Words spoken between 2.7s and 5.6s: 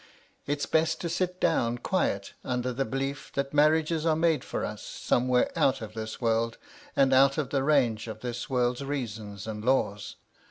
the belief that marriages are made for us, somewhere